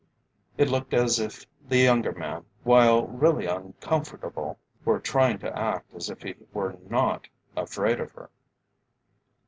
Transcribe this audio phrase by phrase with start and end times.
[0.57, 6.09] It looked as if the younger man, while really uncomfortable, were trying to act as
[6.09, 8.31] if he were not afraid of her.